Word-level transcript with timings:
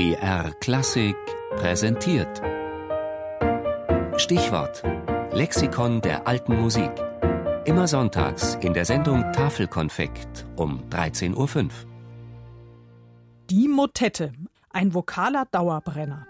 BR 0.00 0.54
Klassik 0.60 1.14
präsentiert. 1.56 2.40
Stichwort: 4.16 4.82
Lexikon 5.30 6.00
der 6.00 6.26
alten 6.26 6.58
Musik. 6.58 6.90
Immer 7.66 7.86
sonntags 7.86 8.54
in 8.62 8.72
der 8.72 8.86
Sendung 8.86 9.30
Tafelkonfekt 9.34 10.46
um 10.56 10.82
13.05 10.88 11.36
Uhr. 11.36 11.68
Die 13.50 13.68
Motette, 13.68 14.32
ein 14.70 14.94
vokaler 14.94 15.44
Dauerbrenner. 15.50 16.26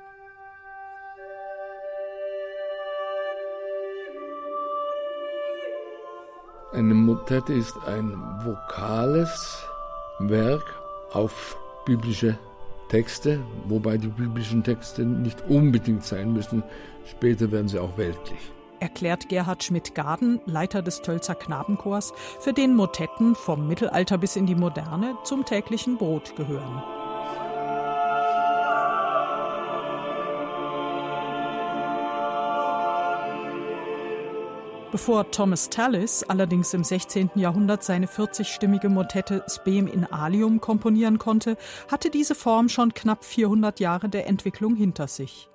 Eine 6.73 6.95
Motette 6.95 7.53
ist 7.53 7.77
ein 7.87 8.11
vokales 8.45 9.65
Werk 10.19 10.65
auf 11.13 11.57
biblische 11.87 12.37
Texte, 12.91 13.41
wobei 13.67 13.97
die 13.97 14.09
biblischen 14.09 14.63
Texte 14.63 15.05
nicht 15.05 15.43
unbedingt 15.49 16.05
sein 16.05 16.33
müssen. 16.33 16.63
Später 17.07 17.51
werden 17.51 17.69
sie 17.69 17.79
auch 17.79 17.97
weltlich. 17.97 18.39
Erklärt 18.81 19.29
Gerhard 19.29 19.63
Schmidt-Garden, 19.63 20.41
Leiter 20.47 20.83
des 20.83 21.01
Tölzer 21.03 21.35
Knabenchors, 21.35 22.13
für 22.41 22.53
den 22.53 22.75
Motetten 22.75 23.35
vom 23.35 23.69
Mittelalter 23.69 24.19
bis 24.19 24.37
in 24.37 24.47
die 24.47 24.55
Moderne 24.55 25.17
zum 25.25 25.45
täglichen 25.45 25.99
Brot 25.99 26.35
gehören. 26.37 26.83
Bevor 34.93 35.31
Thomas 35.31 35.71
Tallis 35.71 36.25
allerdings 36.25 36.75
im 36.75 36.83
16. 36.83 37.31
Jahrhundert 37.37 37.85
seine 37.85 38.07
40-stimmige 38.07 38.89
Motette 38.89 39.45
Spem 39.47 39.87
in 39.87 40.05
Alium 40.05 40.61
komponieren 40.61 41.19
konnte, 41.19 41.57
hatte 41.89 42.11
diese 42.11 42.35
Form 42.35 42.69
schon 42.69 42.93
knapp 42.93 43.25
400 43.25 43.79
Jahre 43.79 44.09
der 44.09 44.27
Entwicklung 44.27 44.75
hinter 44.75 45.07
sich. 45.07 45.49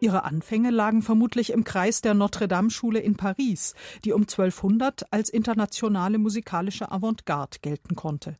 Ihre 0.00 0.24
Anfänge 0.24 0.70
lagen 0.70 1.02
vermutlich 1.02 1.50
im 1.50 1.62
Kreis 1.62 2.00
der 2.00 2.14
Notre-Dame-Schule 2.14 2.98
in 2.98 3.14
Paris, 3.16 3.74
die 4.04 4.12
um 4.12 4.22
1200 4.22 5.12
als 5.12 5.28
internationale 5.28 6.18
musikalische 6.18 6.90
Avantgarde 6.90 7.58
gelten 7.62 7.94
konnte. 7.94 8.38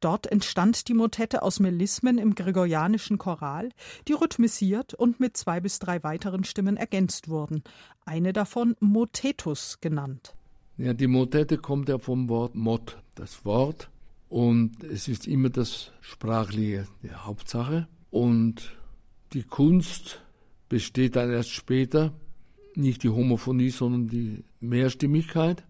Dort 0.00 0.26
entstand 0.26 0.88
die 0.88 0.94
Motette 0.94 1.42
aus 1.42 1.60
Melismen 1.60 2.18
im 2.18 2.34
gregorianischen 2.34 3.18
Choral, 3.18 3.70
die 4.08 4.12
rhythmisiert 4.12 4.94
und 4.94 5.20
mit 5.20 5.36
zwei 5.36 5.60
bis 5.60 5.78
drei 5.78 6.02
weiteren 6.02 6.44
Stimmen 6.44 6.76
ergänzt 6.76 7.28
wurden, 7.28 7.62
eine 8.04 8.32
davon 8.32 8.76
Motetus 8.80 9.80
genannt. 9.80 10.34
Ja, 10.76 10.92
die 10.92 11.06
Motette 11.06 11.58
kommt 11.58 11.88
ja 11.88 11.98
vom 11.98 12.28
Wort 12.28 12.54
Mot, 12.54 12.98
das 13.14 13.44
Wort, 13.44 13.90
und 14.28 14.82
es 14.84 15.08
ist 15.08 15.26
immer 15.26 15.50
das 15.50 15.92
Sprachliche 16.00 16.86
die 17.02 17.12
Hauptsache. 17.12 17.88
Und 18.10 18.76
die 19.32 19.44
Kunst 19.44 20.22
besteht 20.68 21.16
dann 21.16 21.30
erst 21.30 21.50
später, 21.50 22.12
nicht 22.74 23.02
die 23.02 23.08
Homophonie, 23.08 23.70
sondern 23.70 24.08
die 24.08 24.44
Mehrstimmigkeit, 24.60 25.64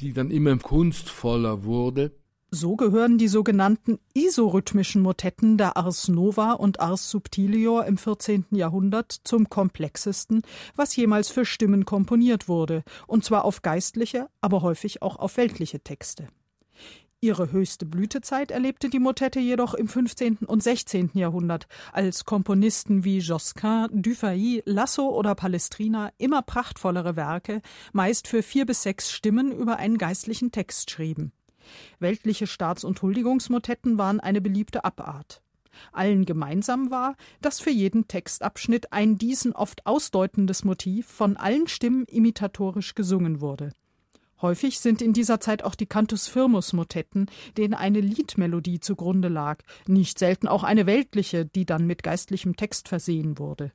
die 0.00 0.12
dann 0.12 0.30
immer 0.30 0.56
kunstvoller 0.56 1.64
wurde. 1.64 2.12
So 2.56 2.76
gehören 2.76 3.18
die 3.18 3.26
sogenannten 3.26 3.98
isorhythmischen 4.14 5.02
Motetten 5.02 5.58
der 5.58 5.76
Ars 5.76 6.06
Nova 6.06 6.52
und 6.52 6.78
Ars 6.78 7.10
Subtilior 7.10 7.84
im 7.84 7.98
14. 7.98 8.44
Jahrhundert 8.52 9.10
zum 9.24 9.48
komplexesten, 9.48 10.42
was 10.76 10.94
jemals 10.94 11.30
für 11.30 11.44
Stimmen 11.44 11.84
komponiert 11.84 12.46
wurde, 12.46 12.84
und 13.08 13.24
zwar 13.24 13.44
auf 13.44 13.62
geistliche, 13.62 14.28
aber 14.40 14.62
häufig 14.62 15.02
auch 15.02 15.16
auf 15.16 15.36
weltliche 15.36 15.80
Texte. 15.80 16.28
Ihre 17.20 17.50
höchste 17.50 17.86
Blütezeit 17.86 18.52
erlebte 18.52 18.88
die 18.88 19.00
Motette 19.00 19.40
jedoch 19.40 19.74
im 19.74 19.88
15. 19.88 20.46
und 20.46 20.62
16. 20.62 21.10
Jahrhundert, 21.14 21.66
als 21.92 22.24
Komponisten 22.24 23.02
wie 23.02 23.18
Josquin, 23.18 23.88
Dufay, 23.90 24.62
Lasso 24.64 25.08
oder 25.08 25.34
Palestrina 25.34 26.12
immer 26.18 26.42
prachtvollere 26.42 27.16
Werke, 27.16 27.62
meist 27.92 28.28
für 28.28 28.44
vier 28.44 28.64
bis 28.64 28.84
sechs 28.84 29.10
Stimmen 29.10 29.50
über 29.50 29.78
einen 29.78 29.98
geistlichen 29.98 30.52
Text 30.52 30.92
schrieben. 30.92 31.32
Weltliche 31.98 32.46
Staats- 32.46 32.84
und 32.84 33.00
Huldigungsmotetten 33.02 33.98
waren 33.98 34.20
eine 34.20 34.40
beliebte 34.40 34.84
Abart. 34.84 35.42
Allen 35.92 36.24
gemeinsam 36.24 36.90
war, 36.90 37.16
dass 37.40 37.60
für 37.60 37.70
jeden 37.70 38.06
Textabschnitt 38.08 38.92
ein 38.92 39.18
diesen 39.18 39.52
oft 39.52 39.86
ausdeutendes 39.86 40.64
Motiv 40.64 41.06
von 41.06 41.36
allen 41.36 41.66
Stimmen 41.66 42.04
imitatorisch 42.04 42.94
gesungen 42.94 43.40
wurde. 43.40 43.72
Häufig 44.42 44.80
sind 44.80 45.00
in 45.00 45.12
dieser 45.12 45.40
Zeit 45.40 45.62
auch 45.64 45.74
die 45.74 45.86
Cantus 45.86 46.28
Firmus 46.28 46.72
Motetten, 46.72 47.30
denen 47.56 47.74
eine 47.74 48.00
Liedmelodie 48.00 48.80
zugrunde 48.80 49.28
lag, 49.28 49.62
nicht 49.86 50.18
selten 50.18 50.48
auch 50.48 50.64
eine 50.64 50.86
weltliche, 50.86 51.46
die 51.46 51.64
dann 51.64 51.86
mit 51.86 52.02
geistlichem 52.02 52.56
Text 52.56 52.88
versehen 52.88 53.38
wurde. 53.38 53.72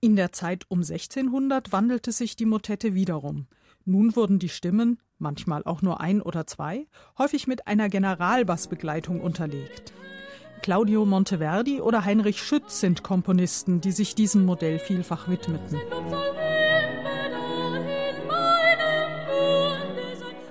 In 0.00 0.16
der 0.16 0.32
Zeit 0.32 0.64
um 0.68 0.80
1600 0.80 1.72
wandelte 1.72 2.12
sich 2.12 2.34
die 2.34 2.44
Motette 2.44 2.94
wiederum. 2.94 3.46
Nun 3.84 4.16
wurden 4.16 4.38
die 4.38 4.48
Stimmen, 4.48 4.98
manchmal 5.24 5.64
auch 5.64 5.82
nur 5.82 6.00
ein 6.00 6.22
oder 6.22 6.46
zwei, 6.46 6.86
häufig 7.18 7.48
mit 7.48 7.66
einer 7.66 7.88
Generalbassbegleitung 7.88 9.20
unterlegt. 9.20 9.92
Claudio 10.62 11.04
Monteverdi 11.04 11.80
oder 11.80 12.04
Heinrich 12.04 12.40
Schütz 12.40 12.78
sind 12.78 13.02
Komponisten, 13.02 13.80
die 13.80 13.90
sich 13.90 14.14
diesem 14.14 14.44
Modell 14.44 14.78
vielfach 14.78 15.28
widmeten. 15.28 15.80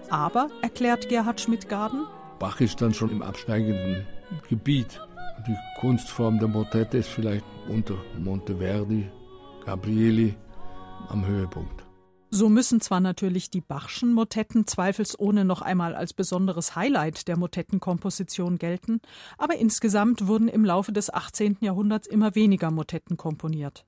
Aber, 0.10 0.50
erklärt 0.62 1.10
Gerhard 1.10 1.40
Schmidt-Garden, 1.42 2.06
Bach 2.40 2.60
ist 2.60 2.82
dann 2.82 2.94
schon 2.94 3.10
im 3.10 3.22
absteigenden 3.22 4.06
Gebiet. 4.50 5.00
Die 5.48 5.56
Kunstform 5.80 6.40
der 6.40 6.50
Motette 6.50 6.98
ist 6.98 7.10
vielleicht 7.10 7.46
unter 7.70 7.96
Monteverdi, 8.20 9.10
Gabrieli 9.66 10.36
am 11.10 11.26
Höhepunkt. 11.26 11.83
So 12.36 12.50
müssen 12.50 12.82
zwar 12.82 13.00
natürlich 13.00 13.52
die 13.52 13.62
Bachschen 13.62 14.12
Motetten 14.12 14.66
zweifelsohne 14.66 15.46
noch 15.46 15.62
einmal 15.62 15.94
als 15.94 16.14
besonderes 16.14 16.76
Highlight 16.76 17.28
der 17.28 17.38
Motettenkomposition 17.38 18.58
gelten, 18.58 19.02
aber 19.38 19.58
insgesamt 19.58 20.26
wurden 20.26 20.48
im 20.48 20.66
Laufe 20.66 20.92
des 20.92 21.14
18. 21.14 21.58
Jahrhunderts 21.62 22.08
immer 22.08 22.34
weniger 22.34 22.72
Motetten 22.72 23.18
komponiert. 23.18 23.86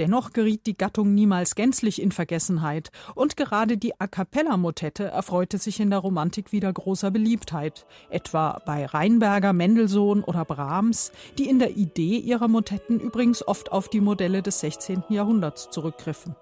Dennoch 0.00 0.32
geriet 0.32 0.66
die 0.66 0.76
Gattung 0.76 1.14
niemals 1.14 1.54
gänzlich 1.54 2.02
in 2.02 2.10
Vergessenheit, 2.10 2.90
und 3.14 3.36
gerade 3.36 3.78
die 3.78 4.00
A 4.00 4.08
cappella 4.08 4.56
Motette 4.56 5.04
erfreute 5.04 5.58
sich 5.58 5.78
in 5.78 5.90
der 5.90 6.00
Romantik 6.00 6.50
wieder 6.50 6.72
großer 6.72 7.12
Beliebtheit, 7.12 7.86
etwa 8.10 8.60
bei 8.66 8.84
Reinberger, 8.84 9.52
Mendelssohn 9.52 10.24
oder 10.24 10.44
Brahms, 10.44 11.12
die 11.38 11.48
in 11.48 11.60
der 11.60 11.76
Idee 11.76 12.18
ihrer 12.18 12.48
Motetten 12.48 12.98
übrigens 12.98 13.46
oft 13.46 13.70
auf 13.70 13.88
die 13.88 14.00
Modelle 14.00 14.42
des 14.42 14.58
16. 14.58 15.04
Jahrhunderts 15.08 15.70
zurückgriffen. 15.70 16.34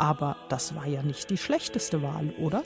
Aber 0.00 0.38
das 0.48 0.74
war 0.74 0.86
ja 0.86 1.02
nicht 1.02 1.28
die 1.28 1.36
schlechteste 1.36 2.00
Wahl, 2.00 2.30
oder? 2.38 2.62